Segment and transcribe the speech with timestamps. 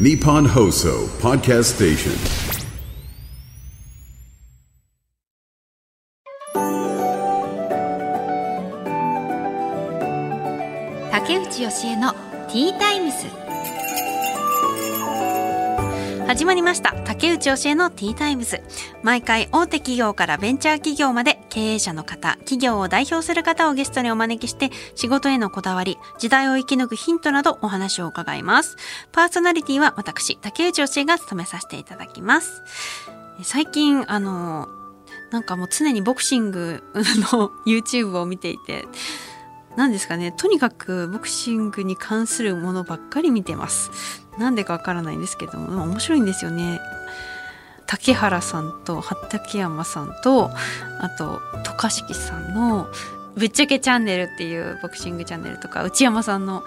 [0.00, 2.62] ニポンホーソーポッドステーション
[11.10, 13.26] 竹内芳恵のティータイムス
[16.32, 16.94] 始まりました。
[17.04, 18.62] 竹内義恵のティータイムス
[19.02, 28.78] 毎回大手企業からベンチャー企業まで経営者の方企業を代表する方をゲストにお招きして仕事へのこだわり時代を生き抜くヒントなどお話を伺います。
[29.12, 32.62] パーソナリティは私竹内義恵が務めさせていただきます。
[33.42, 34.68] 最近あの
[35.32, 38.86] なんかもう常にボクシングの YouTube を見ていて
[39.76, 44.21] 何ですかねとにかくボクシングに関するものばっかり見てます。
[44.38, 46.80] なんでかわからないんですけども面白いんですよね。
[47.86, 50.50] 竹原さんと畠山さんと
[51.00, 52.88] あと渡嘉敷さんの
[53.36, 56.64] 「ぶっちゃけチャンネル」っていうボクシングチャンネルとか内山さんの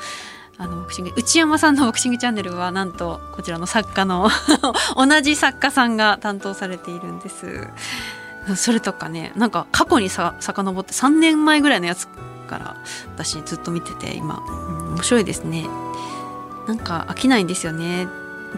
[0.57, 4.29] あのボクシング内山さんのボクシングチャンネルはなんとこちらの作家の
[4.95, 7.67] 同じ作家さんが担当されているんです。
[8.55, 12.07] それとかねなんか過去にさ遡って3年前ぐらいのやつ
[12.45, 12.75] から
[13.15, 15.65] 私ずっと見てて今、うん、面白いですね。
[16.67, 18.07] なんか飽きないんですよね。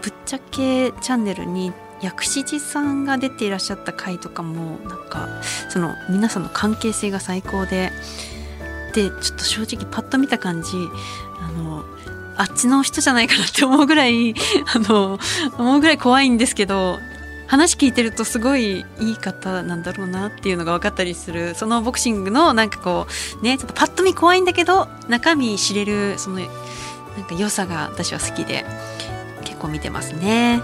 [0.02, 5.28] ぶっちゃけチャンネルに薬師寺さんが出ていらっしゃった回とかもなんか
[5.68, 7.92] その皆さんの関係性が最高で。
[8.94, 10.70] でちょっと正直パッと見た感じ
[11.40, 11.84] あの
[12.36, 14.34] あっちの人じゃないかなって思うぐらい
[14.74, 15.18] あの
[15.58, 16.98] 思うぐらい怖いんですけど
[17.46, 21.54] 話聞いてるとすごいいい方なんだろうなっていうのが分かったりする。
[21.54, 23.06] そのボクシングのなんかこ
[23.40, 26.40] うねちょっとパッと見怖いんだけど中身知れるその
[27.18, 28.64] なんか良さが私は好きで
[29.44, 30.62] 結構見てますね。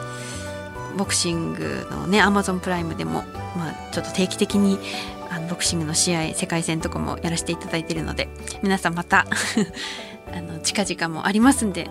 [0.97, 3.25] ボクシングのねアマゾンプライムでも、
[3.57, 4.79] まあ、ちょっと定期的に
[5.29, 8.29] あのボクシングの試合世界戦とかもやらせていただいているので
[8.63, 9.27] 皆さんまた
[10.33, 11.91] あの近々もありますんで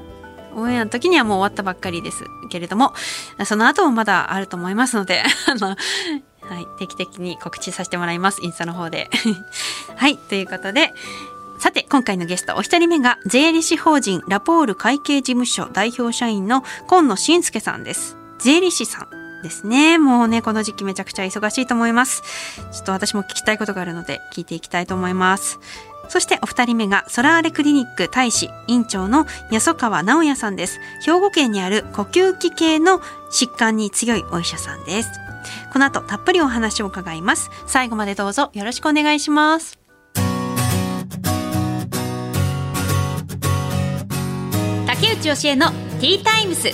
[0.55, 2.23] オンエアの時にはもう終わったばっかりです。
[2.49, 2.93] けれども
[3.43, 5.75] その後もまだあると思いますので あの
[6.43, 8.41] はい、定期的に告知させてもらいます。
[8.43, 9.09] インスタの方で。
[9.95, 10.93] はいということで
[11.59, 19.99] さて今回のゲストお一人目が税理士法人ラポール会計事務所代表社員の今野信介さんです税理士さんですね。
[19.99, 22.23] もうね、この時期めちゃくちゃ忙しいと思います。
[22.71, 25.59] ちょっと私も聞きたいことがあるので聞いていきたいと思います。
[26.09, 30.79] そしてお二人目がソラーレクリニック大使院長の安川直也さんです。
[31.05, 32.99] 兵庫県にある呼吸器系の
[33.31, 35.09] 疾患に強いお医者さんです。
[35.71, 37.49] この後たっぷりお話を伺います。
[37.67, 39.82] 最後までどうぞよろしくお願いします。
[45.03, 45.69] 竹内義恵の
[45.99, 46.69] ティータイムス。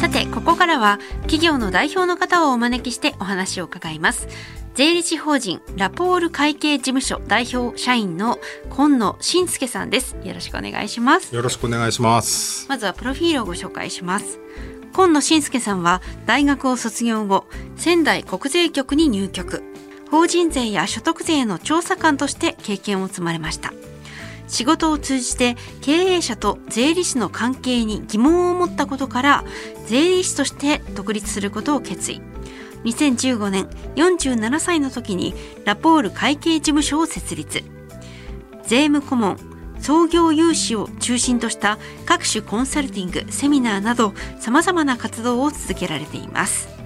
[0.00, 4.28] さてここからは企業の代表の方をお招きしてお話を伺います。
[4.76, 10.16] 税理士法人ラポール会計事務所代表社員の今野信介さんです。
[10.22, 11.34] よろしくお願いします。
[11.34, 12.68] よろしくお願いします。
[12.68, 14.38] まずはプロフィールをご紹介します。
[14.92, 19.64] 今野信介さんは大学を卒業後仙台国税局に入局
[20.10, 23.72] 法人税や所得税の調査官として経験を積まれました。
[24.48, 29.44] 仕事を通じて経営者と税理士の関係に疑問を持ったことから
[29.86, 32.20] 税理士として独立することを決意。
[32.84, 33.66] 2015年
[33.96, 35.34] 47歳の時に
[35.64, 37.62] ラポール会計事務所を設立。
[38.64, 39.36] 税務顧問
[39.80, 46.79] 創業融資を中心とした各種コンサルティングセミナーなどさまざまな活動を続けられています。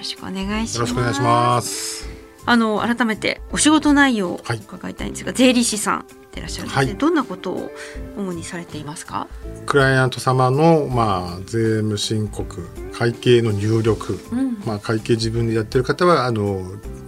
[0.00, 0.74] ろしくお願いします。
[0.76, 2.08] よろしくお願いします。
[2.46, 6.96] あの改めてお仕事内容を伺いたいんですが、税理士さんでいらっしゃるので、はい。
[6.96, 7.70] どんなことを
[8.16, 9.28] 主にされていますか？
[9.66, 14.58] クライアント様のまあ税務申告、会計の入力、うん。
[14.64, 16.62] まあ会計自分でやってる方はあの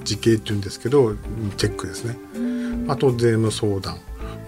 [0.05, 1.15] 時系って言うんですけど
[1.57, 2.19] チェックですね。
[2.89, 3.99] あと税務相談、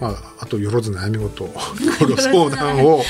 [0.00, 1.48] まああとよろず悩み事、
[2.20, 3.02] 相談を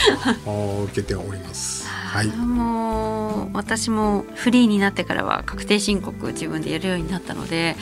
[0.47, 1.87] お受けております。
[1.89, 2.29] はい。
[2.29, 3.14] もう
[3.53, 7.77] 私もフリーになってからは確定申告自分でやるようになったので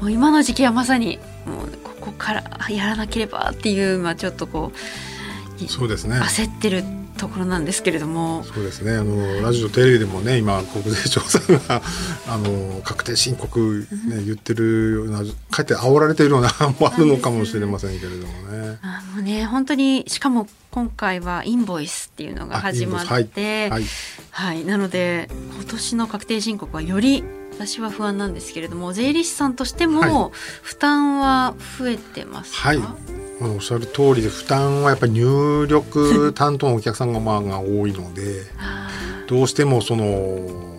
[0.00, 6.20] もう今の時期はまさにもうここからやらなければっていう、まあ、ちょっとこういそうですね。
[6.20, 6.84] 焦ってる
[7.16, 8.92] ところなんですけれどもそうですね。
[8.96, 11.82] あのラジオテレビでもね、今国税調査が
[12.28, 15.18] あの確定申告ね、言ってるような、
[15.50, 18.78] かえって煽られているようなもあるのかもしれませんけれどもね。
[18.82, 20.46] あもうね本当にしかも
[20.78, 23.84] 今回はインボイスっていうのが始まってはい。
[24.30, 30.30] はい、なので今年の確定申告はより私は不安なんですけれども税理士さんとしても
[30.62, 32.78] 負担は増えてますか、はい。
[32.78, 32.96] ま
[33.42, 38.88] あおっしゃる通りで負担はやっぱり入力担当のお客さんがまあが多いので、あ
[39.26, 40.78] どうしてもその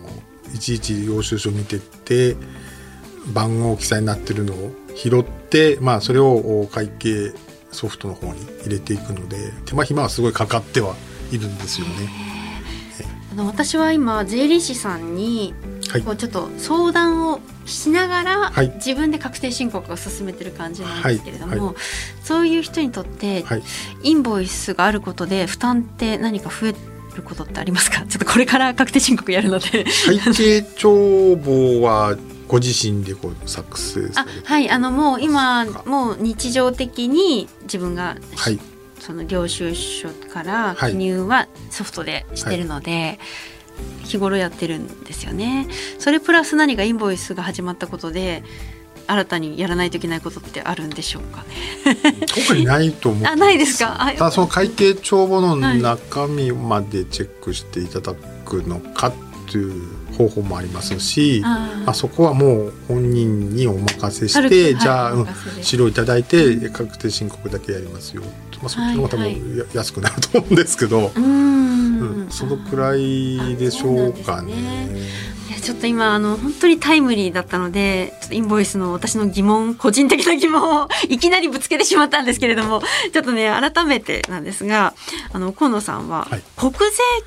[0.54, 2.36] いちいち領収書見てって
[3.34, 7.32] 番号記載になってるのを拾って、まあ、それをお会計
[7.72, 10.94] ソフトの方に入れていくので手間暇はすごいかかっては
[11.30, 11.92] いるんですよね。
[13.32, 15.54] あの私は今税理士さんに
[15.90, 16.02] はい。
[16.02, 18.72] こうちょっと相談をしながら、はい。
[18.76, 21.60] 自分で確定申告を進めてる感じなんですけれども、はい。
[21.60, 21.74] は
[22.22, 23.62] そういう人にとって、はい。
[24.02, 26.74] インボイスがあることで負担って何か増え
[27.16, 28.02] ることってありますか？
[28.02, 29.84] ちょっとこれから確定申告やるので。
[30.06, 32.16] 会計帳簿は
[32.50, 38.58] ご自身でこう作成さあれてはいあのもう今もう日常的に自分が、はい。
[38.98, 40.92] その領収書からはい。
[40.92, 43.18] 記入はソフトでしてるので、
[44.04, 45.68] 日頃やってるんですよね。
[45.98, 48.42] それプラス何かインボイスが始まったことで
[49.06, 52.26] 新たにやらないといけないことってあるんでしょうかね。
[52.26, 54.02] 特にないと思うあないですか？
[54.02, 59.12] あただその会計帳簿の中身までチェックしていただくのかっ
[59.50, 65.26] ていう方法もありますしあそこはもう本人にお任せしてじゃあ、はいうん
[65.62, 68.22] 資料いただいて確定申告だけやりますよ、
[68.60, 69.34] まあ、そっちの方が多はい。
[69.34, 72.26] 分や安くなると思うんですけど、うん。
[72.30, 74.88] そのくらいでしょうかね。
[75.50, 82.80] いやちょっと今あの本当にタイムリーだったのでちょっとインボイスの私の疑問個人的な疑問を いきなりぶつけてしまったんですけれども
[83.12, 84.94] ちょっとね改めてなんですが
[85.32, 86.42] あの河野さんははい。
[86.56, 86.78] 国税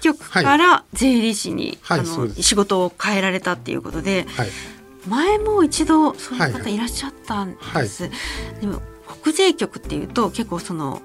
[0.04, 2.44] 局から税理士に、はいあのそうです。
[2.44, 4.50] 仕事を変えられたっていうことではい、
[5.06, 6.54] 前も一度そういうはい。
[6.54, 8.10] 方いらっしゃったんです。
[8.62, 8.82] でも
[9.22, 11.02] 国税局っていうと結構その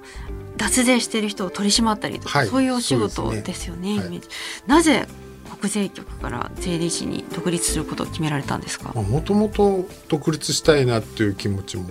[0.57, 2.49] 脱税してる人を取り締まったりとか、はい。
[2.49, 3.99] そういうお仕事ですよね。
[3.99, 4.07] はい。
[4.07, 4.29] イメージ。
[4.69, 5.09] なぜ
[5.59, 8.93] 国税局から税理士に独立することを決められたんですか？
[8.93, 11.89] もともと独立したいなっていう気持ちも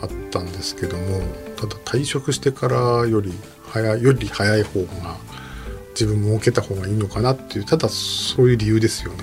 [0.00, 1.20] あったんですけども
[1.56, 3.32] ただ退職してからより
[3.66, 5.16] 早いより早い方が
[5.90, 9.18] 自分も受けた方がいいのかなっていうただそういう理由ですよね。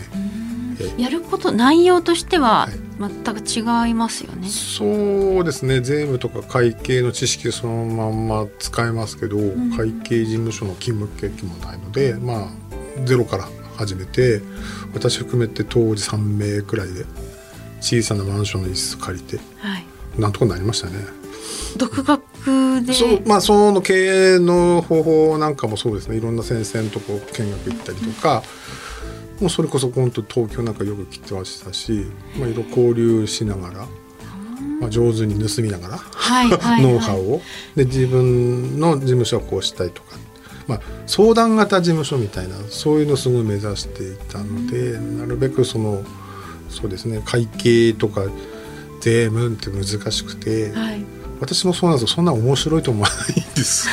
[0.97, 4.47] えやること内容としてははい全く違いますよね。
[4.47, 4.85] そ
[5.41, 14.41] うですね税務とか会計の知識そのまんま使えますけど、ん会計事務所の勤務経験もないのでまあゼロから始めて
[14.93, 17.05] 私含めて当時3名くらいで
[17.81, 19.85] 小さなマンションの一室借りてはい。
[20.17, 20.93] なんとかなりましたね。
[21.77, 22.21] 独学
[22.85, 22.93] で。
[22.93, 28.43] そうまあその経営の方法なんかもそうですねいろんな先生のとこ見学行ったりとか、
[29.39, 32.07] もうそれこそ本当東京なんかよく来てましたし、
[32.39, 33.87] まあ、いろいろ交流しながら、
[34.79, 37.41] まあ、上手に盗みながら、はいノウハウを
[37.75, 40.15] で自分の事務所はこうしたいとか、
[40.67, 46.03] まあ、相談型事務所みたいなそういうのをすごい目指していたので、なるべくその
[46.69, 48.21] そうですね会計とか
[49.01, 50.71] 税務って難しくて。
[50.71, 51.05] はい。
[51.39, 53.87] 私もそうなんですよそんな面白いと思わないんです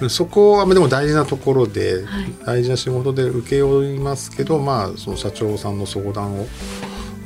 [0.00, 6.46] ど そこはでも大事なところで、はい大事な仕事で受け負いますけどまあその社長さんの相談を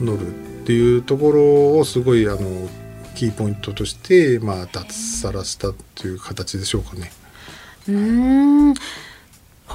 [0.01, 0.31] 乗るっ
[0.65, 2.69] ていうところをすごいあの
[3.17, 7.11] キーポイントとしてまあ脱サラしたっていう形でしょうかね。
[7.89, 8.75] うーん。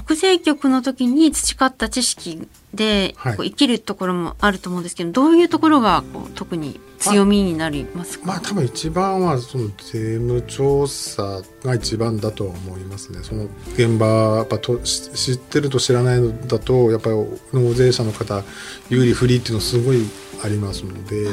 [0.05, 3.37] 国税局の時に培った知識で、はい。
[3.37, 13.19] こう生きるところもあると思うんですけどどういうところがこう特に強みになりますか、まあ多分一番はその税務調査が一番だとは思いますね。
[13.23, 17.15] その現場やっぱとし知ってると知らないのだとやっぱり
[17.53, 18.43] 納税者の方
[18.89, 20.05] 有利不利っていうのすごい
[20.43, 21.27] ありますので。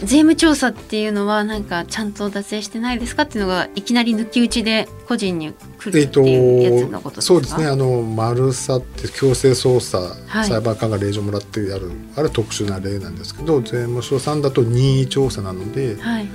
[0.00, 7.66] 税務調査っていうのはなんかちゃんと脱税してないですかっていうのがいきなり抜き打ちで個人に来るえっっていうやつのことですか、そうですね。
[7.66, 10.16] あの丸さって強制捜査、
[10.54, 10.62] はい。
[10.62, 16.24] 裁判官が令状もらってやるあれは特殊な例なんですけど税務署さんだと任意調査なので、はい。
[16.24, 16.30] ま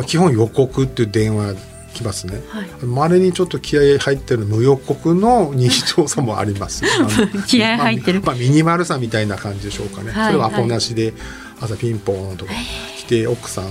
[0.00, 1.54] あ、基本予告っていう電話
[1.94, 2.40] 来ますね。
[2.48, 2.86] はい。
[2.86, 6.84] まれにちょっと気合い入ってる無予告の任意調査もあります、
[7.46, 8.20] 気合い入ってる。
[8.20, 11.12] まあ、まあミニマルさみたいな感じでしょうかね、はいそれはアポなしで
[11.60, 12.52] 朝ピンポーンとか
[12.96, 13.70] 来て奥さんが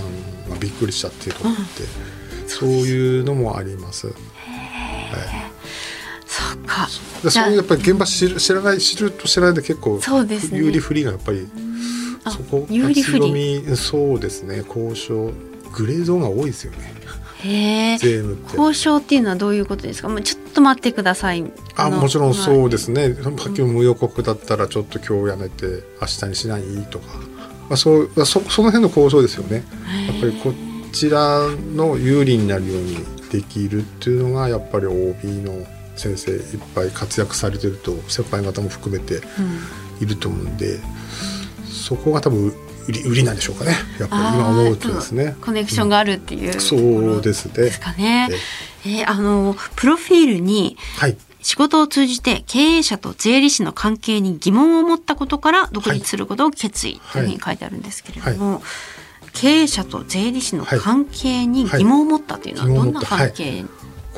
[0.60, 1.82] びっくりしちゃってとかって、
[2.46, 4.02] そういうのもあります。
[4.02, 4.14] そう
[6.70, 6.88] か
[7.30, 10.58] そういうやっぱり現場知る知らない知ると知らないで結構そうですね。
[10.58, 11.48] 有利不利がやっぱり
[12.24, 13.76] あそこが有利不利。
[13.76, 14.64] そうですね。
[14.66, 15.32] 交渉
[15.72, 16.94] グレーゾーンが多いですよね。
[17.42, 17.94] へ。
[17.94, 20.08] 交渉っていうのはどういうことですか？
[20.08, 21.42] もうちょっと待ってください。
[21.42, 26.62] のあもちろんはそうですね、さっきも無予告だったらちょっと今日やめて明日にしない？
[26.90, 27.06] とか、
[27.68, 29.64] まあ、そうそその辺の交渉ですよね。
[30.08, 30.52] やっぱりこ
[30.92, 32.98] ちらの有利になるように
[33.30, 35.64] できるっていうのがやっぱり OB の
[36.00, 36.40] 先生いっ
[36.74, 39.24] ぱい活躍されてると先輩方も含めてうん。
[40.00, 40.80] いると思うんで
[41.70, 42.54] そこが多分
[42.88, 43.72] 売り売りなんでしょうかね。
[43.98, 45.36] やっぱり今思うとですね。
[45.42, 47.52] コネクションがあるっていう、そうですね。
[47.54, 48.28] ですかね。
[48.84, 49.00] え。
[49.00, 49.04] え。
[49.04, 51.16] ーあのプロフィールにはい。
[51.42, 58.62] 仕事を通じて経営者と税理士の関係に疑問を持ったことから独立することを決意というふうに書いてあるんですけれども、
[59.32, 63.64] 経営者と税理士の関係に疑問を持ったというのははいどんな関係、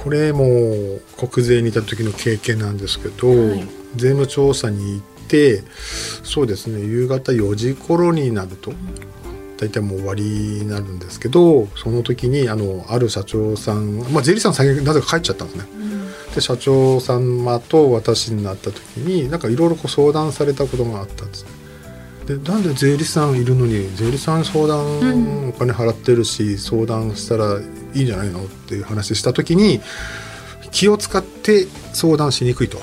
[0.03, 5.63] これも国税にいた時の経験なんですけど、はい税務調査に行って
[6.23, 8.73] そうですね夕方4時頃になると
[9.59, 15.83] 大体もう終わりになるんですけどその時にあのある社長さん、まあ、税理士さん先になぜか帰っちゃったんですね。
[16.35, 21.51] で社長様と私になった時になんかいろいろ相談されたことがあったんですね。
[22.27, 27.61] でなんで税理士さんいるのに税理士さんに相談お金払ってるし、相談したら
[27.95, 28.45] いいんじゃないの？
[28.45, 29.81] っていう話した時に
[30.71, 32.79] 気を使って相談しにくいと。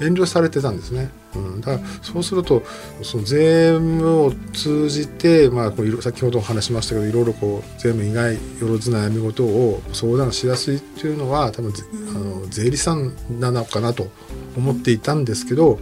[0.00, 1.10] 遠慮されてたんですね。
[1.34, 2.62] うん、だからそうすると
[3.02, 14.08] その税務を通じて、まあ、こう先ほどお話しましたけどいろいろこう税務以外よろず悩み事を相談しやすいっていうのは多分ぜあの税理士さんなのかなと
[14.56, 15.80] 思っていたんですけど、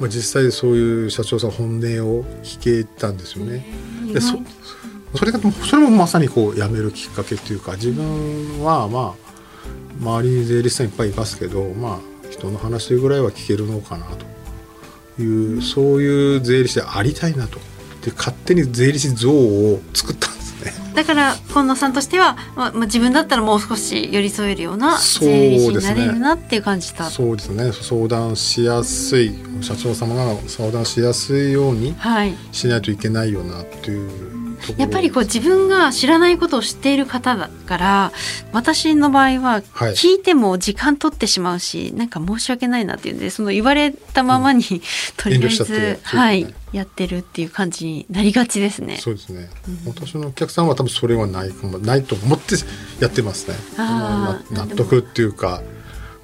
[0.00, 3.64] まあ、実際そういう社長さん本音を聞けたんですよね。
[4.12, 4.36] でそ
[5.16, 9.24] それがそれもまさにこう辞めるきっかけっていうか自分はまあ
[10.00, 11.98] 周りに税理士さんいっぱいいますけどまあ
[12.30, 14.06] 人の話ぐらいは聞けるのかな
[15.16, 17.58] というそういう税理士でありたいなと。
[18.04, 20.72] で勝手に税理士像を作ったんですね。
[20.94, 27.72] だから今野さんとしては、まあまあ、自分だったらもう少し寄り添えるようなそう税理士にですねなれるなっていう感じた、そうですね。
[27.72, 32.34] 相談しやすい社長様が相談しやすいようにはい。
[32.52, 34.33] しないといけないよなっていうところ
[34.76, 38.12] やっぱりこう自分が知らないことを知っている方だから
[38.52, 39.92] 私の場合ははい。
[39.92, 44.62] 聞いても時間取ってしまうし、なんか申し訳ないなっていうんでその言われたままに、
[45.16, 45.98] とりあえず、ね。
[46.02, 46.54] はい。
[46.72, 48.96] やってるっていう感じになりがちですね。
[48.96, 49.48] そうですね、
[49.86, 51.52] 私のお客さんは多分それはない
[51.82, 52.56] ないと思って
[53.00, 53.56] やってますね。
[53.76, 55.62] 納得っていうか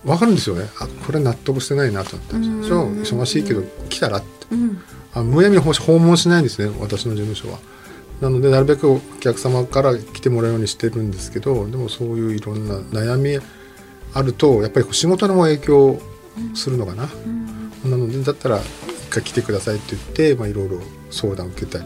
[0.05, 0.69] 分かるんですよね。
[0.81, 2.63] あこれ納得してないなと思ってうん。
[2.63, 4.27] じゃあ忙しいけど来たらって。
[4.51, 4.83] うん。
[5.13, 7.59] あむやみに訪問しないんですね私の事務所は。
[8.21, 13.39] なのでなるべくお客様から来てもらうようにしてるんですけどでもそういういろんな悩み
[14.13, 16.01] あるとやっぱり仕事にも影響
[16.55, 17.09] するのかな。
[17.85, 18.65] なのでだったら一
[19.09, 21.85] 回来てくださいって言って、まあ、いろいろ相談受けたり。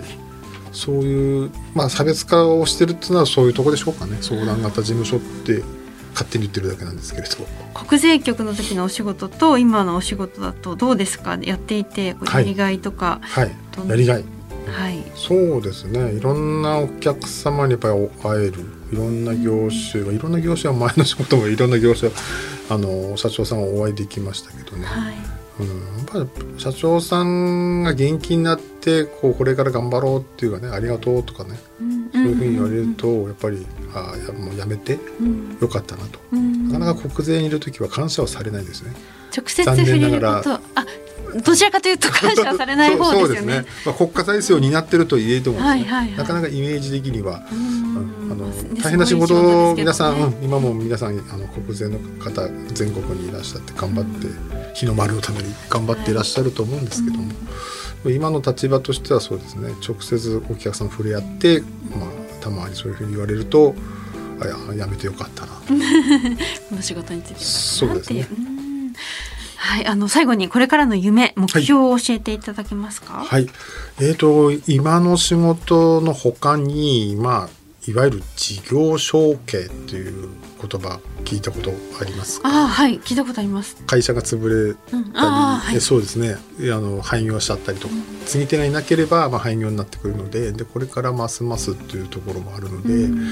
[0.73, 4.19] そういう、まあ、差別化をしてるっていうのはそういうとこでしょうかね。
[4.21, 5.63] 相談型事務所って
[6.15, 7.37] 勝手に言ってるだけなんですけれど。
[7.75, 11.39] 国税局の時のお仕事と今のお仕事だとどうですか？
[11.41, 13.53] やっていてやりがいとか、はい。
[13.77, 14.25] どんやりがい
[14.71, 16.13] はい、そうですね。
[16.13, 18.65] いろんなお客様にやっぱり会える。
[18.93, 22.13] いろんな業種いろんな業種は前の仕事もいろんな業種
[22.71, 25.15] あの社長さんはお会いできましたけどね、はい、
[25.61, 31.59] うん、やっぱり社長さんが元気になってこうこれから頑張ろうっていうかねありがとうとかね。
[32.15, 35.59] そういうふうに言われるとやっぱりあやもうやめてうん。
[35.61, 36.21] よかったなと。
[36.33, 36.69] うん。
[36.69, 38.93] なかなか国税にいる時は感謝はされないですね。
[39.37, 40.61] 直接触れることあ
[41.43, 43.65] どちらかというと感謝されない方 そうですよね。
[43.85, 46.19] まあ、国家財政を担ってると言えると思うんですね、はいはいはい。
[46.19, 49.35] なかなかイメージ的にはうんあのね大変な仕事
[49.71, 54.29] を皆さん、うん今も皆さんあの国税の方全国にいらっしゃって頑張って
[54.75, 57.31] 日の丸のために頑張っていらっしゃると思うんですけども、
[58.11, 63.75] 今の立場としてはそうですね直接お客さん触れ合って、まあ、たまにそういうふうに言われると
[64.41, 65.55] あややめてよかったなと。
[66.69, 68.21] この仕事についてそうですね。
[68.21, 68.54] なっていううん
[69.65, 73.25] はい、あの最後にこれからの夢目標を教えていただけますか？
[73.25, 73.49] はい、
[73.99, 80.29] えー、と今の仕事の他に、まあ、いわゆる事業承継っていう
[80.61, 82.49] 言葉聞いたことありますか？
[82.49, 83.77] ああはい聞いたことあります。
[83.87, 85.77] 会社が潰れたり、うんはい。
[85.77, 86.37] えそうですね。
[86.71, 87.95] あの廃業しちゃったりとか、
[88.27, 93.29] 継ぎ手がいなければ、まあ、廃業になってくるのででこれからますますっていうところもあるので、うん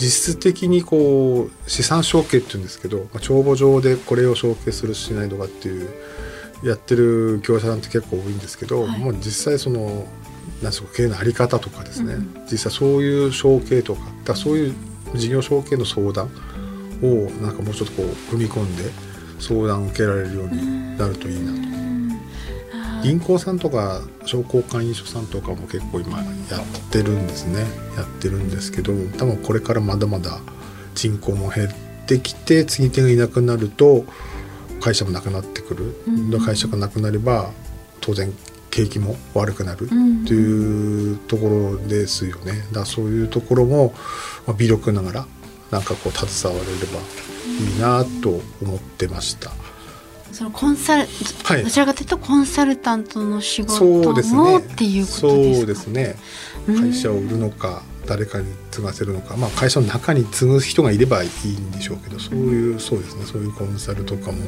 [0.00, 5.88] 実質的にこう資産承継っていうんですけど、まあ、帳簿上でこれを承継するしないとかっていう
[6.62, 8.98] やってる業者さんって結構多いんですけど、はい。
[9.00, 10.06] もう実際その
[10.62, 12.46] なんですか経営のあり方とかですね、うん。
[12.50, 14.74] 実際そういう承継とかだそういう
[15.14, 16.30] 事業承継の相談
[17.02, 18.84] をなんかもうちょっとこう踏み込んで
[19.40, 21.58] 相談を受けられるようになるといいなと。
[21.58, 21.77] あー
[23.02, 27.60] 銀行さんとか商工会議所さんとかも結構今やってるんですね。
[27.96, 30.40] やってるんですけど多分これからまだまだ
[30.94, 34.04] 人口も減ってきて継ぎ手がいなくなると
[34.80, 36.30] 会社もなくなってくる、うん。
[36.30, 37.50] で会社がなくなれば
[38.00, 38.32] 当然
[38.70, 40.22] 景気も悪くなるうん。
[40.24, 42.52] っていうところですよね。
[42.68, 43.94] だからそういうところも、
[44.46, 45.26] まあ、微力ながら
[45.70, 46.98] なんかこう携われれば
[47.48, 49.52] いいなと思ってました。
[50.32, 51.08] そのコンサル、
[51.44, 51.64] はい。
[51.64, 54.58] どちらかというとコンサルタントの仕事もね。
[54.58, 55.20] っていうことですか？
[55.20, 56.16] そうですね。
[56.68, 56.80] うん。
[56.80, 63.24] 会社を売るのか誰かに継がせるのか、まあ、会社の中に継ぐ人がいればいいんでしょうけどそういうそうですね。
[63.24, 64.38] そういうコンサルとかも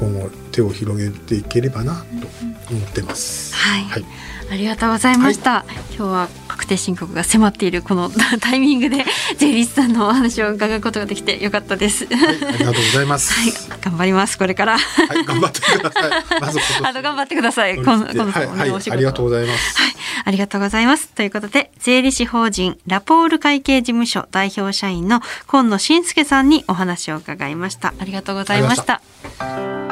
[0.00, 3.54] 今後手を広げていければなと思ってます。
[3.54, 4.04] はいはい、
[4.50, 5.66] ありがとうございました、
[5.96, 9.04] 今日は確定申告が迫っているこの タイミングで
[9.36, 12.06] 税理士さんのお話を伺うことができてよかったです。
[12.06, 13.34] はい、ありがとうございます。
[13.82, 14.78] 頑張りますこれから。
[14.78, 16.10] はい、頑張ってください。
[16.40, 17.76] まずあの頑張ってください。
[17.76, 19.78] このこのありがとうございます。
[19.78, 21.08] はい、ありがとうございます。
[21.08, 27.92] ということで、税理士法人ラポール会計事務所代表社員の今野信介さんにお話を伺いました。
[27.98, 29.89] ありがとうございました。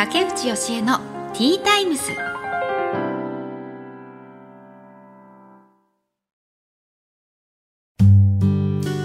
[0.00, 0.98] 竹内義恵の
[1.34, 2.14] ティータイムス。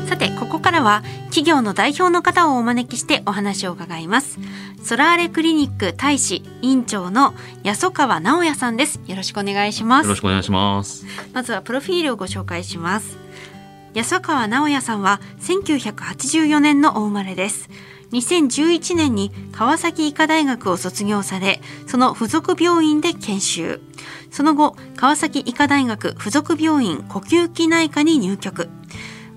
[0.07, 4.39] さて、ここからは企業の代表の方をお招きしてお話を伺います。
[4.85, 7.33] ソラーレクリニック大使院長の
[7.63, 9.01] 安川直也さんです。
[9.05, 10.05] よろしくお願いします。
[10.05, 11.05] よろしくお願いします。
[11.33, 13.17] まずはプロフィールをご紹介します。
[13.93, 17.69] 安川直也さんは1984年のお生まれです。
[18.11, 23.81] 2011年に川崎医科大学を卒業され、その附属病院で研修。
[24.31, 28.69] その後、川崎医科大学附属病院呼吸器内科に入局。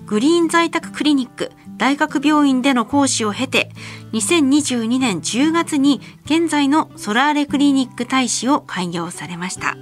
[0.05, 3.71] グリーン在宅クリニック大学病院での講師を経て、
[4.13, 9.67] 2022年10月に現在のソラーレクリニック大使を開業されました。
[9.67, 9.75] は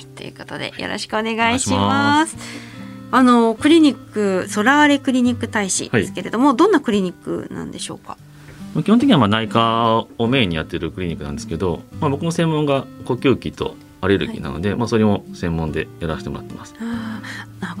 [0.00, 2.71] い、ということでよろしくお願いします。
[3.14, 8.16] あのクリニックソラーレクリニック大使ですけれども、はい、どんなクリニックなんでしょうか？
[8.82, 16.74] 基本的にはまあ内科をメインにやっているクリニックなんですけど、まあ僕の専門が呼吸器とアレルギーなので、はい、まあそれも専門でやらせてもらってます。
[16.80, 17.20] あ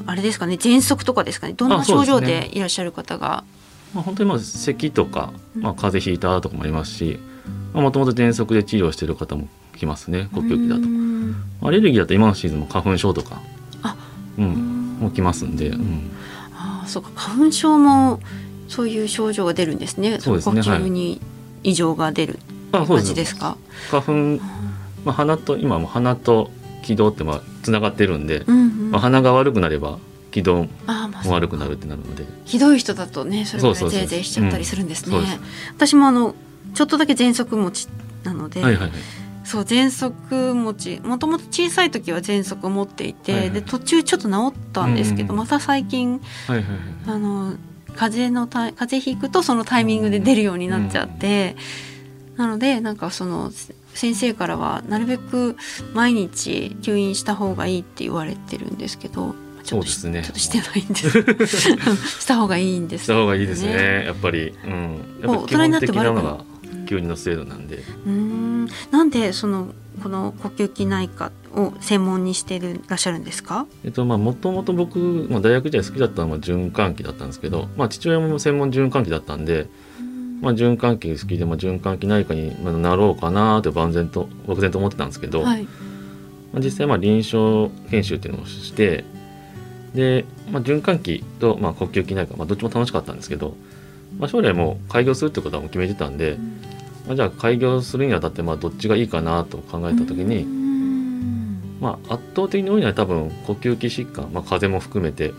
[0.04, 1.54] あれですかね、喘息とかですかね。
[1.54, 3.42] どんな症状でいらっしゃる方が？
[3.46, 3.48] ね、
[3.94, 7.18] まあ本当にまあ咳とか、まあ風邪ひいたとかもありますし、
[7.72, 9.48] もともと喘息で治療している方も
[9.78, 10.28] 来ますね。
[10.34, 11.66] 呼吸器だと。
[11.66, 13.40] アレルギーだと今のシーズンも花粉症とか。
[13.82, 13.96] あ、
[14.36, 14.81] うん。
[15.02, 16.10] もきますんで、うん、
[16.54, 17.10] あそうか。
[17.14, 18.20] 花粉症も
[18.68, 20.18] そういう症状が出るんですね。
[20.20, 20.62] そうですね。
[20.62, 21.20] 呼吸に
[21.62, 22.38] 異常が出る
[22.72, 23.58] 感じですか？
[23.90, 24.12] 花粉、
[25.04, 26.50] まあ鼻と今も鼻と
[26.82, 29.98] 気道ってまあつながってるんで、うんうん、まあ鼻が悪くなれば
[30.30, 30.68] 気道も
[31.26, 35.16] 悪くなるってなるので、ひどい人だとねそれぐらいぜいぜいしちゃったりするんですね。
[35.76, 36.34] 私もあの
[36.74, 37.88] ちょっとだけ喘息持ち
[38.24, 38.62] なので。
[38.62, 38.92] はいはいはい
[39.44, 47.54] そう喘息持ちもともと小さい時は喘息を持っていて、はいはい、で途中ちょっと治ったんですけど、うんうん、また最近、はいはいはい、あの
[47.94, 51.56] 風邪の風邪ひくとそのタイミングで出るようになっちゃって、
[52.32, 53.50] うん、なのでなんかその
[53.94, 55.56] 先生からはなるべく
[55.92, 61.60] 毎日吸引した方がいいって言われてるんですけどちょっと,、ね、ちょっとしてないんです。
[62.20, 66.44] した方がいいんです、ね、した方がいいですねやっぱり、うん、やっぱ基本的なのが
[66.86, 67.84] 吸引の制度なんで。
[68.06, 68.51] うん
[68.90, 69.68] なんでその
[70.02, 73.66] この呼吸器内科を専門にしていらっしゃるんですか？
[73.84, 74.98] えっとまあもともと僕
[75.30, 79.68] まあ大学時代好きだったのは循環器だったんですけど、まあ父親も専門循環器だったんで、
[80.40, 85.70] まあ循環器好きでまあ循環器内科になろうかなと万全と漠然と思ってたんですけど、はい、ま
[86.54, 89.04] あ実際まあ臨床研修っていうのをして、
[89.94, 93.54] でまあ循環器とまあ呼吸器内科まあどっちも楽しかったんですけど、
[94.18, 96.32] まあ将来もう開業するってことはもう決めてたんで。
[96.32, 96.71] うん
[97.06, 100.44] まあ、じゃあ開業するにあたってまあどっちがいいかなと考えた時に、
[101.80, 105.32] まあ、圧倒的に多いのは多分呼吸器疾患、まあ、風邪も含めて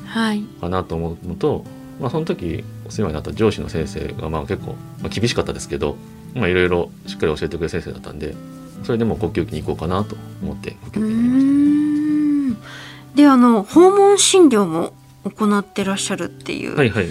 [0.59, 1.63] かなと思うのと、はい、
[2.01, 5.95] まあ、その時お世話になった上司の先生がまあ結構、まあ、厳しかったですけど
[6.35, 8.35] いろいろしっかり教えてくれる先生だったんで
[8.83, 12.69] それでも呼吸器に行こうかなと思って呼吸器に行きまし
[13.13, 13.15] た。
[13.15, 16.75] であの訪問診療も行ってらっしゃるっていう。
[16.75, 17.07] はいはい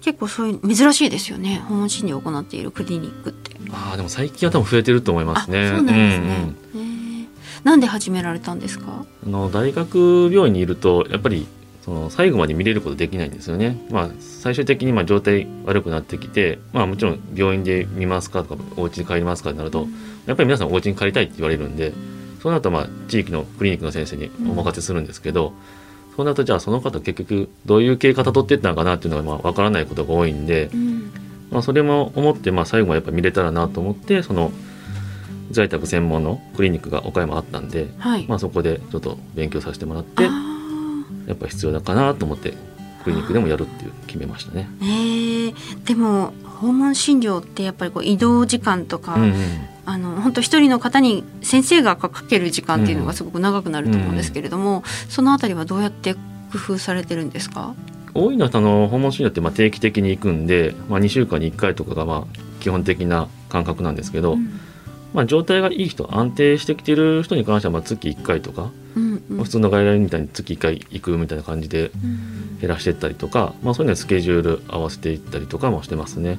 [0.00, 1.62] 結構そういう珍しいですよね。
[1.68, 3.50] 訪問診療を行っているクリニックって。
[3.72, 5.68] ああでも最近は多分増えてると思いますね。
[5.68, 7.28] そうなんですね、うんうん、
[7.62, 9.04] なんで始められたんですか？
[9.24, 11.46] あの大学病院にいるとやっぱり
[11.84, 13.86] その最後まで見れることできないんですよね。
[13.90, 19.92] まあ最終的にまあ状態悪くなってきてまあもちろん病院で見ますかとかお家に帰りますかになると、うん、
[20.26, 21.92] やっぱり皆さんお家に帰りたいって言われるんで
[22.42, 25.54] そうなるとまあ地域のクリニックの先生にお任せするんですけど、うん
[26.20, 31.10] そうなるとじゃあその方結局どういう経過たどっていったのかなっていうのがまあ分からないことが多いんで、うん、
[31.50, 34.52] まあ、それも思ってまあ最後はやっぱ見れたらなと思ってその
[35.50, 40.28] 在宅専門のクリニックが岡山あったんで、はい、まあ、そこでちょっと勉強させてもらってや
[41.32, 42.52] っぱ必要だかなと思って
[43.04, 44.68] クリニックでもやるっていう決めましたね。
[44.82, 49.34] えー、でも訪問診療ってやっぱりこう移動時間とか、うんうん。
[49.86, 56.20] あの本当一人の方に先生がかける時間っていうのがすごく長くなると思うんですけれども、うん、そのあたりはどうやって工
[56.74, 57.74] 夫されてるんですか？
[58.14, 64.60] 多いのはあの訪問診療ってまあ定期的に行くんで、まあ、2週間に1回とかがまあ基本的な感覚なんですけど、うん、
[65.12, 71.90] まあ、状態がいい人安定してきてる人に関してはまあ月1回とか、うんうん、普通の外来みたいに月1回行くみたいな感じで
[72.60, 76.38] 減らしていったりとか、まあ、そういうのスケジュール合わせていったりとかもしてますね。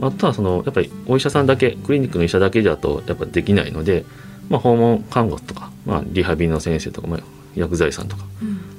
[0.00, 4.04] あとはそのやっぱりお医者さんだけクリニックの医者だけだとやっぱできないので、
[4.48, 7.20] まあ、訪問看護とか、まあ、リハビリの先生とか、まあ、
[7.54, 8.24] 薬剤師さんとか、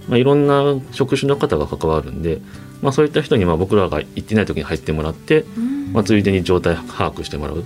[0.08, 2.40] まあ、いろんな職種の方が関わるんで、
[2.82, 5.46] まあ、そういった人にまあ僕らが行ってない時に入ってもらって、
[5.94, 7.64] まあ、ついでに状態把握してもらう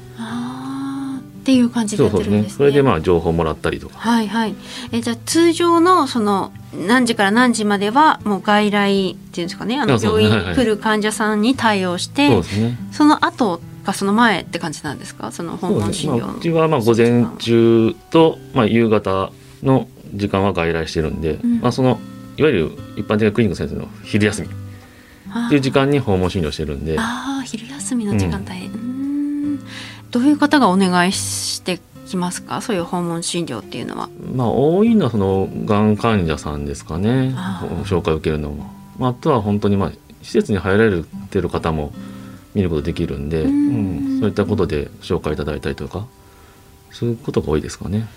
[1.48, 2.58] っていう感じでやってるんですね。
[2.58, 3.98] それでまあ情報もらったりとか。
[3.98, 4.56] はいはい。
[4.92, 9.80] えじゃあ通常のその何時から何時まではもう外来っていうんですかね？
[9.80, 10.56] あの病院はいはい。
[10.56, 12.30] 来る患者さんに対応して、
[12.92, 15.32] その後かその前って感じなんですか？
[15.32, 19.32] その訪問診療のまあ、うちはまあ午前中と、まあ、夕方
[19.64, 21.62] の時間は外来してるんで、ん。
[21.62, 21.98] まあ、その
[22.36, 26.98] いわゆる一般的なクリニックの先生の昼休みっていう時間に訪問診療してるんで。
[27.00, 28.87] ああ昼休みの時間帯、うーん
[30.12, 32.62] どういう方がお願いしてきますか？
[32.62, 34.10] そういう訪問診療っていうのは。
[34.34, 37.36] まあ多いのはそのがん患者さんですかね。
[37.86, 39.92] 紹介を受けるのも、まあ、あとは本当にまあ
[40.22, 41.92] 施設に入られてる方も
[42.54, 43.52] 見ることできるんで、うん。
[43.52, 46.08] うんそういったことで紹介いただいたりとか
[46.92, 48.08] そういうことが多いですかね。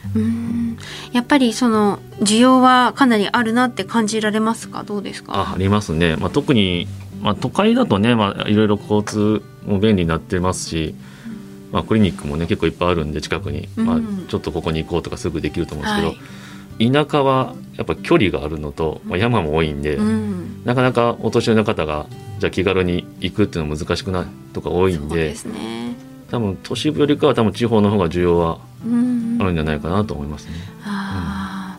[1.13, 4.83] やっぱりその需要はかなりあるなって感じられますか？
[4.83, 5.35] どうですか？
[5.35, 6.89] あありますね、まあ、特に、
[7.21, 10.95] まあ、都会だとね、まあ、いろいろ交通も便利になってますし、
[11.73, 16.17] まあ、クリニックもね結構いっぱいあるんで近くに、まあうん、ちょっとここに行こうとかすぐできると思うんですけど、はい
[16.81, 20.65] 田舎はやっぱ距離があるのと、まあ、山も多いんで、うん。
[20.65, 22.07] なかなかお年寄りの方が
[22.39, 25.95] じゃあ気軽に行くっていうのは難しくないとか多いんでね。
[26.31, 30.53] 多分都市部よりかは多分地方の方が需要はうんあるんじゃないかなと思いますね。
[30.85, 31.79] あ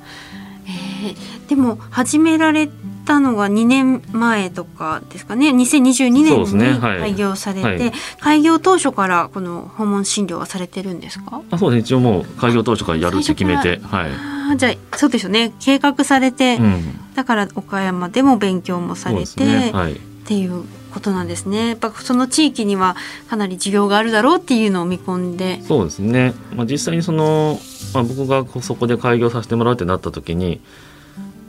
[0.67, 0.71] ー。
[0.71, 2.69] えーでも始められ
[3.11, 5.49] たのが2年前とかですかね。
[5.49, 6.65] 2022そうですね。
[6.69, 6.99] 年にはい。
[6.99, 7.91] 開業されて、はい。
[8.21, 11.41] 開業当初からこの訪問診療はされてるんですか？
[11.51, 11.81] あそうですね。
[11.81, 15.51] 一応もう開業当初からやるって決めてはい、あーじゃあそうですよね。
[15.59, 19.71] 計画されて、うん、だから岡山でも勉強もされて、ね。
[19.73, 19.93] はい。
[19.93, 21.69] っていうことなんですね。
[21.69, 22.95] やっぱその地域には
[23.29, 25.61] かなり需要があるだろうっていうのを見込んで。
[25.63, 27.59] そうですね、まあ、実際にその、
[27.93, 30.61] まあ、僕がこうそこで開業させてもらうってなった時に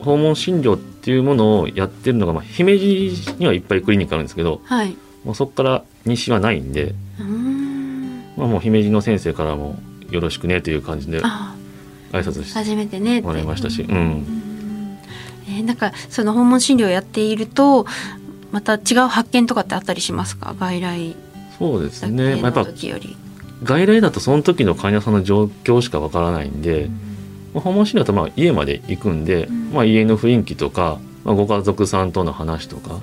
[0.02, 4.96] 訪問診療っていうものをやってるのが、まあ、姫路にはいっぱいクリニックあるんですけどはい。
[5.24, 8.24] もうそこから西はないんで、うーん。
[8.36, 9.78] まあ、もう姫路の先生からも
[10.10, 11.54] よろしくねという感じであ
[12.12, 14.98] 挨拶して初めてねもらいましたし、うん、うん。
[15.48, 17.86] えーなんかその訪問診療やっていると
[18.50, 20.54] また違う発見とかってあったりしますか？
[20.58, 21.16] 外来
[21.58, 23.16] そうですね、まあ、やっのぱ時より。
[23.62, 26.90] 外来だとその時の患者さんの状況しかわからないんで、
[27.54, 29.70] まあ訪問診療だとまあ家まで行くんで、ん。
[29.72, 32.98] まあ、家の雰囲気とか、まあ、ご家族さんとの話とか、ま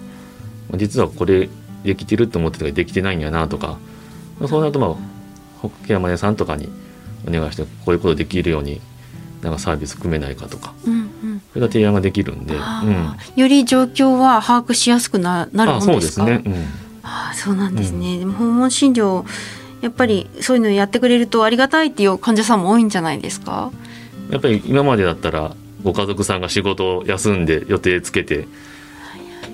[0.73, 1.49] あ実はこれ
[1.83, 3.77] できてると思ってたけどできてないんやなとか、
[4.39, 4.95] まあ、そうなるとまあ
[5.62, 6.69] 保険屋さんとかに
[7.27, 8.81] お願いしてこういうことできるように
[9.41, 11.41] なんかサービス組めないかとかうんうん。
[11.53, 16.53] それが提案ができるんで、うん、より状況は把握しやすくななるもあそうんでかですすね、うん、
[17.03, 19.25] あーそうなんですね、でも訪問診療
[19.81, 23.71] やっぱりそういうのやってくれるとありがたいっていう患者さんも多いんじゃないですか？
[24.29, 28.47] やっぱり今までだったらご家族さんが仕事を休んで予定つけて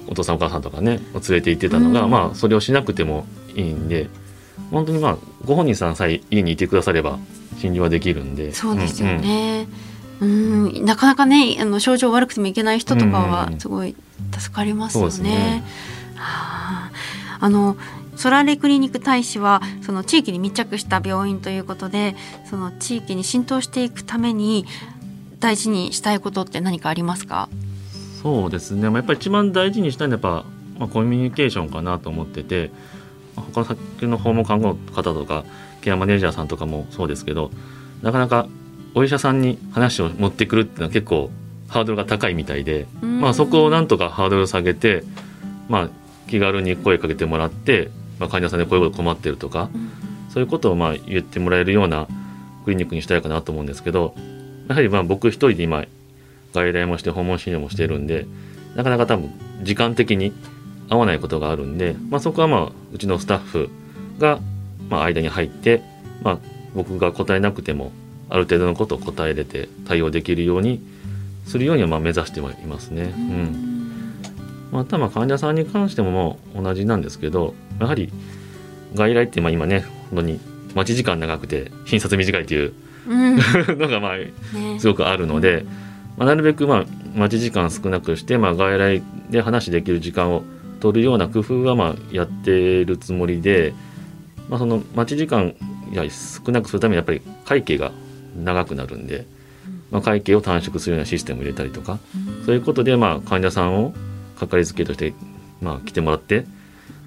[0.07, 2.11] お父さんお母さんとかね連れて行ってたのが、うん。
[2.11, 4.09] まあそれをしなくてもいいんで
[4.71, 7.19] 本当にまあご本人さんさえ家にいてくだされば
[7.57, 8.53] 診療はできるんで。
[8.53, 9.67] そうですよね。
[10.21, 13.59] うん、なかなかね、あの症状悪くてもいけない人とかうんはうん。
[13.59, 13.95] すごい
[14.38, 15.11] 助かりますよね。
[15.11, 15.63] そうですね。
[16.15, 16.91] はあ、
[17.41, 17.75] あの
[18.15, 22.15] ソラレクリニック大使はその地域に密着した病院ということで、
[22.49, 24.65] その地域に浸透していくために
[25.39, 27.49] 大事にしたいことって何かありますか？
[28.21, 30.49] そうですね、まあ、やっぱり一番大事にしたいのはやっぱ、
[30.80, 32.71] まあ、コミュニケーションかなと思ってて、
[33.36, 35.45] まあ他の先の訪問看護の方とか
[35.82, 37.51] ケアマネージャーさんとかもそうですけど
[38.01, 38.47] なかなか
[38.95, 41.30] お医者さんに話を持ってくるっていうのは結構
[41.67, 45.04] ハードルが高いみたいで、うんまあ、そこをなんとかハードルを下げて、
[45.67, 45.89] まあ、
[46.30, 49.69] 気軽に声かけてもらって、まあ、患者さんでこういうこと困ってるとか、
[50.36, 52.08] そういうことをまあ言ってもらえるような
[52.65, 54.13] クリニックにしたいかなと思うんですけど
[54.67, 55.86] やはりまあ僕一人で今
[56.54, 58.25] 外来もして訪問診療もしてるんで
[58.75, 59.32] なかなか多分
[59.63, 60.34] 時間的に
[60.89, 63.69] 合わないことがあるんで、まあ、そこはまあうちのスタッフ
[64.19, 64.39] が
[64.89, 65.82] まあ間に入って、
[66.21, 66.39] まあ、
[66.73, 67.93] 僕が答えなくても
[68.30, 70.82] ある程度のことを答えれて対応できるように
[71.45, 73.04] するようにはまあ目指してはいますね。
[73.04, 73.74] うん
[74.75, 78.11] またまあ患者さんに関しても同じなんですけどやはり
[78.93, 80.39] 外来ってまあ今ね本当に
[80.73, 82.73] 待ち時間長くて診察短いっていう
[83.07, 85.65] うん、 ね、のがまあすごくあるので、
[86.17, 86.85] まあ、なるべくまあ
[87.15, 90.43] 待ち時間少なくして、まあ、外来で話できる時間を
[90.79, 93.73] 取るような工夫はまあやってるつもりで、
[94.49, 95.53] まあ、その待ち時間
[95.93, 97.91] や少なくするためにやっぱり会計が
[98.43, 99.25] 長くなるんで、
[99.91, 101.99] まあ、会計を短縮するようなシステムを入れたりとか、
[102.45, 103.93] そういうことでまあ患者さんを
[104.38, 105.13] かかりつけとして
[105.62, 106.45] まあ来てもらって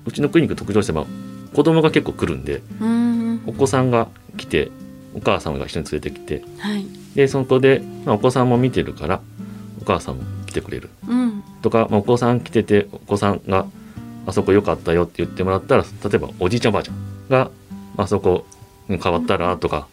[0.07, 1.07] うちのクリニック特徴としては
[1.55, 4.71] 子供が結構来るんでうんお子さんが来て
[5.15, 6.87] お母さんが一緒に連れてきてはい。
[7.15, 9.21] でそこで、まあ、お子さんも見てるから
[9.81, 10.91] お母さんも来てくれる。
[11.07, 11.43] うん。
[11.63, 13.67] とか、まあ、お子さん来ててお子さんが
[14.27, 17.51] あそこ良かったよって言ってもらったら例えばおじいちゃんおばあちゃんが
[17.97, 18.45] あそこ
[18.89, 19.89] に変わったらとか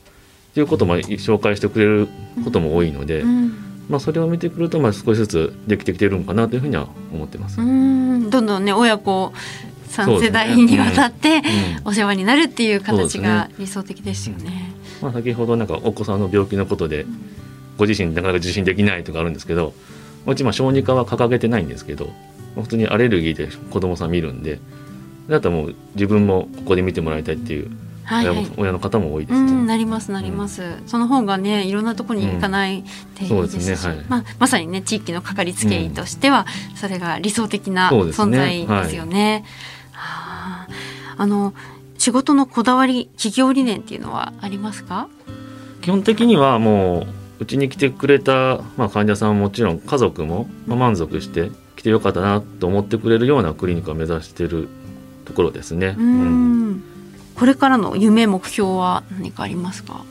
[0.51, 2.07] っていうことも紹介してくれる
[2.43, 7.61] ことも多いので、うんまあ、それを見てくるとまあ少しずつできてきてるのかなというふうには思ってます。
[7.61, 8.29] うん。
[8.29, 9.33] どんどんね親子
[9.89, 10.27] 3そうですね。
[10.27, 11.89] 世代にわたってうん。
[11.89, 14.73] お世話になるっていう形が理想的ですよね。
[15.01, 17.05] まあ、先ほどなんかお子さんの病気のことで
[17.77, 19.73] ご自身なかなか受診できないとかあるんですけど
[20.25, 22.07] うちまあ小児科は掲げてないんですけど
[22.55, 24.59] まあ普通にアレルギーで子供さん見るんで
[25.27, 28.51] だったらもう自分もここで見てもらいたいっていう親,、はいはい。
[28.57, 29.51] 親の方も多いでうすね。
[29.51, 32.83] ん、なりますなります、その方がねいろんなところに行かない
[33.19, 34.05] でいいそうですすねはい。
[34.07, 39.43] まあ、まさにね地域のかかりつけ医としては、それが理想的な存在ですよね。
[39.91, 40.67] はあ
[41.17, 41.53] あの
[41.97, 45.07] 仕事のこだわり企業理念っていうのはありますか？
[45.81, 47.07] 基本的にはも
[47.39, 54.67] ううちに来てくれた、まあ、患者さんはもちろん家族もまあ満足して来てよかったなと思ってくれるようなクリニックを目指している
[55.25, 55.95] ところですね。
[55.97, 56.71] ううん。
[56.73, 56.83] ん
[57.37, 60.03] これからの夢目標は何かありますか？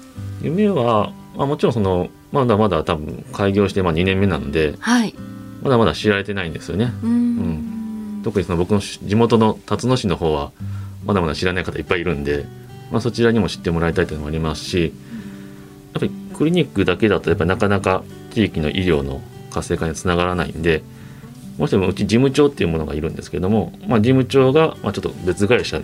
[0.43, 5.15] 夢は、まあ、もちろんそのまだまだ多分開業してまあ2年目なのではい。
[5.63, 6.93] まだまだ知られてないんですよね。
[7.03, 8.21] うん。
[8.23, 10.53] 特にその僕の地元の辰野市の方は
[11.07, 12.47] まだまだ知らない方いっぱいいるんで、
[12.91, 14.93] まあ、そちらにも知ってもらいたいというのもありますし
[15.93, 20.83] やっぱりクリニックだけだとやっぱりなかなか地域の医療の活性化につながらないんで
[21.59, 25.83] もしもうち事務長っていうものがいるんですけども、まあ、事務長がまあちょっと別会社を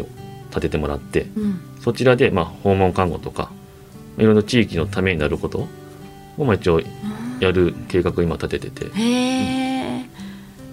[0.50, 3.50] 立ててもらってうんそちらでまあ訪問看護とか
[4.18, 5.66] いろいろ地域のためになること
[6.36, 6.82] をまあ一応
[7.40, 8.90] やる計画を今立ててて。
[8.94, 10.06] へえ。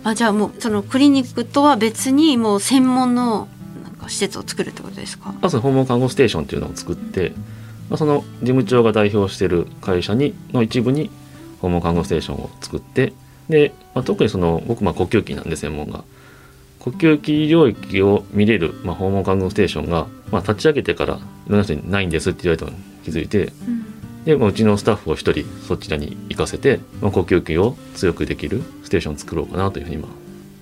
[0.04, 3.48] あじゃあもうそのクリニックとは別にもう専門の
[3.84, 5.34] なんか施設を作るってことですか？
[5.42, 7.34] まず訪問看護ステーションっていうのを作って、
[7.90, 11.10] まあ、その事務長が代表している会社にの一部に
[11.62, 13.14] 訪問看護ステーションを作って
[13.50, 16.06] で、まあ、特にその僕まあ呼吸器なんで専門が
[16.80, 23.52] 呼吸器領域を見れる、まあ、訪問看護ステーションが、まあ、立ち上げてからいろんな人にないんですって言われたのに気づいて
[24.26, 30.08] で、まあ、うちのスタッフを一人そちらに行かせて、まあ、呼吸器を強くできるステーションを作ろうかなというふうに今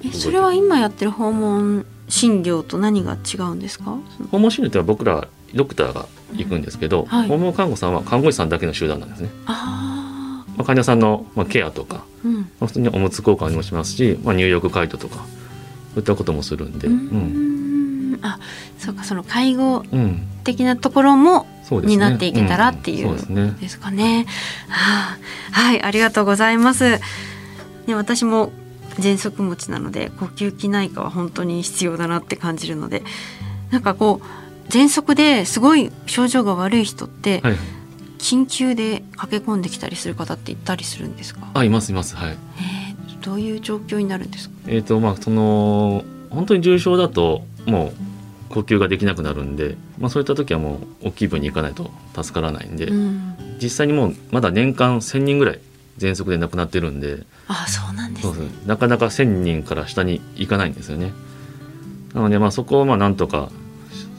[0.04, 3.98] えそれは今やってる訪問診療と何が違うんですか？
[4.30, 9.30] 訪問診療ってのは僕らドクターが行くんですけど、はい訪問看護さんは看護師さんだけの集団なんですね。
[9.48, 12.36] まあ、患者さんの、まあ、ケアとか、うん。
[12.36, 15.26] まあ、普通におむつ交換もしますし、まあ、入浴介助とか
[16.02, 18.20] ったこともするんで、ううんん。
[18.22, 18.40] あ
[18.80, 23.16] そうかその介護うん的なところもそうですねになっていけたらっていう
[23.60, 24.26] ですかね。
[24.70, 25.18] は
[25.54, 27.00] あはい、ありがとうございます。
[27.88, 28.52] ね、私も
[29.00, 33.04] 喘息持ちなので呼吸器内科は本当に必要だなって感じるので、
[33.72, 37.56] なんかこう喘息ですごい症状が悪い人って、はい
[38.18, 41.42] 緊急で駆け込んできたりする方っていたりするんですか？
[41.54, 42.55] あいますいますはいえー
[43.26, 44.56] どういう状況になるんですか？
[44.68, 47.92] えっ、とまあその本当に重症だとも
[48.50, 51.90] う呼吸ができなくなるんで、まあ、そういった時はもう大きい分に行かないと
[52.22, 53.36] 助からないんで、うん。
[53.62, 55.60] 実際にもうまだ年間1,000人ぐらい
[55.98, 58.68] 喘息で亡くなってるんであ、そうなんですねそうそう。
[58.68, 61.14] なかなか1,000人から下に行かないんですよね。
[62.14, 63.50] なのでまあそこをまあなんとか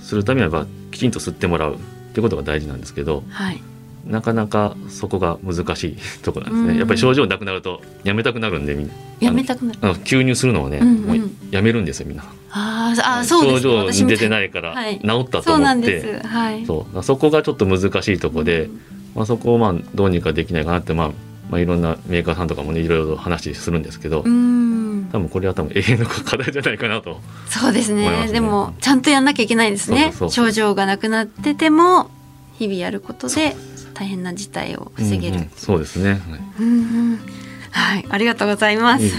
[0.03, 1.79] するためにはきちんと吸ってもらうっ
[2.15, 3.63] てことが大事なんですけどはい。
[4.07, 6.79] なかなかそこが難しい ところなんですうんね。
[6.79, 9.79] やっぱり症状なくなるとやめたくなるんでみんなやめたくなる。
[10.05, 12.25] 吸入するのをね、うんうんもうやめるんですよみんな。
[12.51, 13.61] あーあー、そうですね。
[13.61, 14.29] 症状に出てい。
[14.29, 16.27] ないからはい治ったとそうな思って、んです。
[16.27, 16.65] はい。
[16.67, 18.69] そうそこがちょっと難しいところで、
[19.15, 21.11] まあ、そこをまあどうにかできないかなって、まあ、
[21.51, 25.09] まあいろんなメーカーさんとかもねいろいろ話するんですけど、うん。
[25.13, 32.11] 多分これは多分永遠の課題じゃないかなとそうですねでもちゃんとやんなきゃいけないですねそうそうそう症状がなくなってても
[32.59, 33.55] 日々やることで
[33.99, 36.21] 大変な事態を防げる、うんうんそうですね、はい。
[36.61, 37.19] うんうん。
[37.71, 39.05] はい、ありがとうございます。
[39.07, 39.13] いい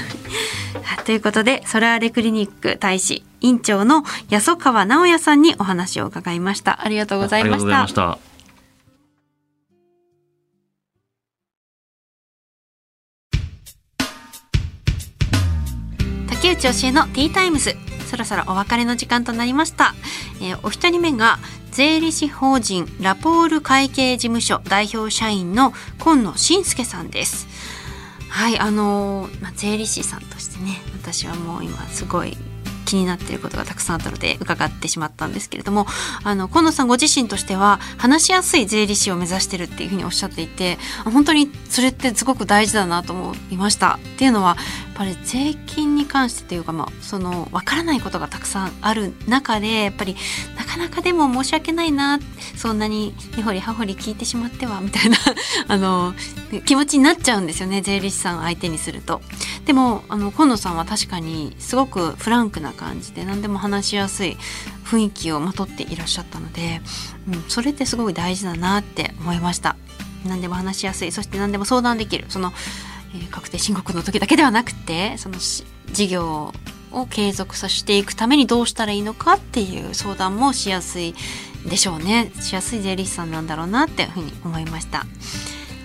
[1.04, 6.82] ということで、ソラーレクリニック大使院長の安川直也さんにお話を伺いました。
[6.84, 7.56] ありがとうございました。
[7.56, 7.94] ありがとうございまし。
[7.94, 8.18] た。
[16.36, 17.76] 竹内教えのティータイムズ
[18.08, 19.94] そろそろお別れの時間となりました、
[20.42, 21.40] えーお一人目が
[21.72, 27.48] 税理士法人ラポール会計事務所代表社員の今野信介さんです。
[28.30, 32.38] はいあのーまあ、税理士さんとしてね私はもう今すごい
[32.88, 35.86] 気になっていることがたくさんあったので伺ってしまったんですけれども
[36.24, 44.00] あの今野さんご自身としては話しやすい税理士を目指してるっていうふうにおっしゃっていて本当にそれってすごく大事だなと思いました。
[44.16, 44.58] っていうのは
[44.98, 50.16] ぱり税金に関してというか、まあ、その分からないことがたくさんある中でやっぱり
[50.58, 52.20] なかなかでも申し訳ないな
[52.56, 55.18] そんなに根掘り葉掘り聞いてしまってはみたいな
[55.68, 56.16] あの
[56.66, 59.22] 気持ちになっちゃうんですよね税理士さん相手にすると。
[59.66, 64.38] でもあの今野さんは確かにすごくフランクな感じで何でも話しやすい
[64.86, 66.82] 雰囲気をまとっていらっしゃったので、
[67.28, 69.76] うん、それってすごい大事だなって思いました。
[70.26, 72.54] 何でも話しやすいそして何でも相談できるその、
[73.18, 75.36] えー、確定申告の時だけではなくてその
[75.92, 76.54] 事業
[76.92, 81.14] を継続させていくためにどうしたらいいのかっていう相談もしやすい
[81.68, 85.06] でしょうねしやすい税理士さんなんだろうなっていうふうに思いました。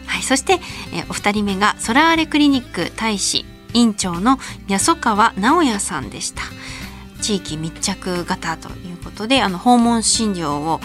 [0.06, 0.60] はい、そして、
[0.92, 6.42] えー、お二人目がソラーレクリニック大使院長の安川直也さんでした
[7.22, 10.80] 地域密着型ということであの訪問診療を、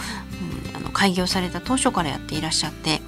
[0.72, 3.02] うん、あの開業された当初からやっていらっしゃって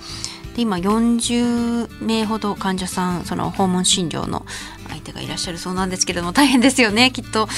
[0.56, 4.44] で今40名ほど患者さんその訪問診療の
[4.88, 7.10] 相手がいらっしゃるそうなんですけれども大変ですよね。
[7.14, 7.48] きっと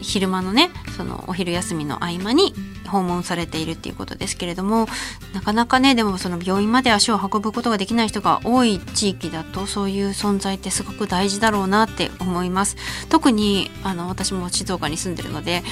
[0.00, 2.54] 昼間のねそのお昼休みの合間に
[2.86, 4.88] 訪問されているっていうことですけれども
[5.34, 12.76] なかなかねでもその病院まで足を運ぶことができない人が多い地域だとそういう存在ってすごく大事だろうなって思います。
[13.08, 15.62] 特にあの私も静岡に住んでるので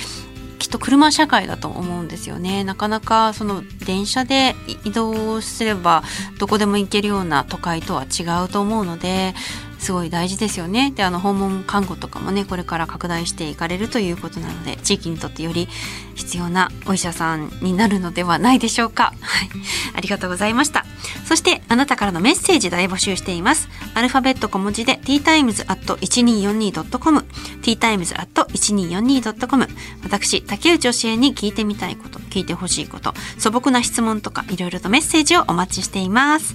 [0.58, 2.64] きっと車社会だと思うんですよね。
[2.64, 6.02] なかなかその電車で移動すれば
[6.38, 9.34] どこでも行けるような都会とは違うと思うので
[9.78, 10.92] すごい大事ですよね。
[10.94, 15.68] であの訪問看護とかもねこれから拡大していかれるということなので地域にとってより
[16.14, 19.14] 必要なお医者さんになるのではないでしょうか。
[19.20, 19.50] はい。
[19.94, 20.84] ありがとうございました。
[21.24, 23.68] そしてあなたからのメッセージ大募集しています。
[23.94, 27.24] アルファベット小文字で ttimes.1242.com
[27.62, 29.68] ttimes.1242.com
[30.02, 36.54] 私竹内教えに聞いてみたいこと聞いてほしいこと素朴な質問とかいろいろとメッセージをお待ちしています。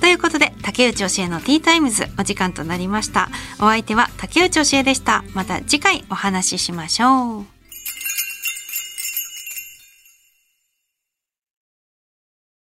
[0.00, 3.28] ということで竹内教えのティータイムズお時間となりました。
[3.58, 5.24] お相手は竹内教えでした。
[5.34, 7.55] また次回お話ししましょう。